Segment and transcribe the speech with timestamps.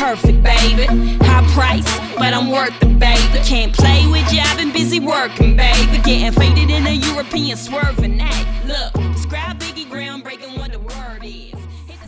[0.00, 0.86] perfect, baby.
[1.22, 1.86] High price,
[2.16, 3.38] but I'm worth it, baby.
[3.44, 5.98] Can't play with you, I've been busy working, baby.
[6.02, 8.46] Getting faded in a European swerving act.
[8.66, 11.54] Look, describe Biggie groundbreaking what the word is.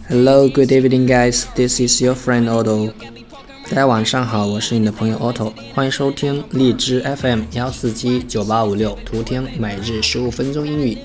[0.09, 1.47] Hello, good evening, guys.
[1.55, 2.93] This is your friend Otto.
[3.71, 10.99] 大家晚上好，我是你的朋友 Otto，欢迎收听荔枝 FM 幺四七九八五六，图听每日十五分钟英语。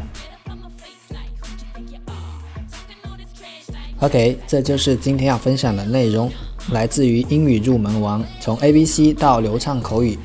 [3.99, 6.31] OK，这就是今天要分享的内容，
[6.71, 10.17] 来自于英语入门王，从 ABC 到流畅口语，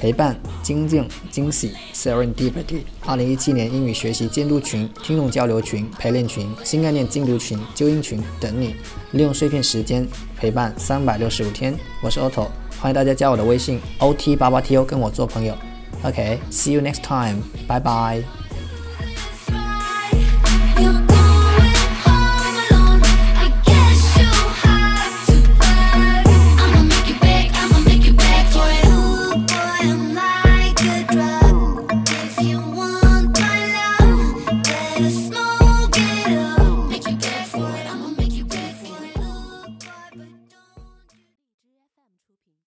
[0.00, 2.82] 陪伴、精进、惊喜，Serendipity。
[3.06, 8.74] 二零一七年英语学习监督群、听众交流群、陪练群、新概念精读群、纠音群等你，
[9.12, 10.06] 利用碎片时间
[10.36, 11.74] 陪伴三百六十五天。
[12.02, 15.56] 我是 Otto，欢迎大家加我的微信 OT 八八 TO 跟我做朋友。
[16.02, 18.43] OK，see you next time，拜拜。